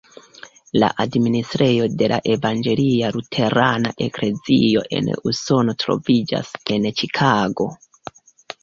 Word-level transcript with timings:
La 0.83 0.87
administrejo 1.03 1.85
de 1.99 2.07
la 2.13 2.17
Evangelia 2.35 3.11
Luterana 3.17 3.93
Eklezio 4.09 4.85
en 5.01 5.13
Usono 5.35 5.79
troviĝas 5.87 6.53
en 6.79 6.91
Ĉikago. 7.03 7.75